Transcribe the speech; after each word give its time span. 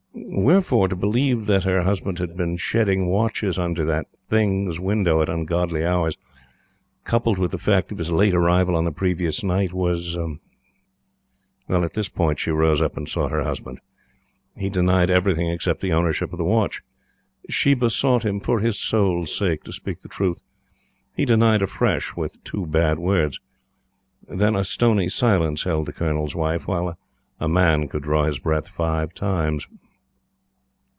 ]Wherefore, 0.43 0.87
to 0.87 0.95
believe 0.95 1.45
that 1.47 1.63
her 1.65 1.81
husband 1.81 2.19
had 2.19 2.35
been 2.37 2.55
shedding 2.57 3.07
watches 3.07 3.59
under 3.59 3.83
that 3.85 4.07
"Thing's" 4.27 4.79
window 4.79 5.21
at 5.21 5.29
ungodly 5.29 5.85
hours, 5.85 6.17
coupled 7.03 7.37
with 7.37 7.51
the 7.51 7.57
fact 7.57 7.91
of 7.91 7.97
his 7.97 8.09
late 8.11 8.33
arrival 8.33 8.75
on 8.75 8.85
the 8.85 8.91
previous 8.93 9.43
night, 9.43 9.73
was..... 9.73 10.17
At 11.67 11.93
this 11.93 12.07
point 12.09 12.39
she 12.39 12.49
rose 12.49 12.81
up 12.81 12.95
and 12.97 13.09
sought 13.09 13.31
her 13.31 13.43
husband. 13.43 13.79
He 14.55 14.69
denied 14.69 15.09
everything 15.09 15.49
except 15.49 15.81
the 15.81 15.93
ownership 15.93 16.31
of 16.31 16.37
the 16.39 16.45
watch. 16.45 16.81
She 17.49 17.73
besought 17.73 18.23
him, 18.25 18.39
for 18.39 18.59
his 18.61 18.79
Soul's 18.79 19.35
sake, 19.35 19.63
to 19.65 19.73
speak 19.73 19.99
the 20.01 20.07
truth. 20.09 20.41
He 21.15 21.25
denied 21.25 21.61
afresh, 21.61 22.15
with 22.15 22.41
two 22.45 22.65
bad 22.65 22.99
words. 22.99 23.39
Then 24.27 24.55
a 24.55 24.63
stony 24.63 25.09
silence 25.09 25.63
held 25.63 25.85
the 25.87 25.93
Colonel's 25.93 26.35
Wife, 26.35 26.67
while 26.67 26.97
a 27.39 27.49
man 27.49 27.87
could 27.89 28.03
draw 28.03 28.25
his 28.25 28.39
breath 28.39 28.67
five 28.69 29.13
times. 29.13 29.67